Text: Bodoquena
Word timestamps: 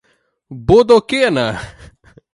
Bodoquena 0.65 1.47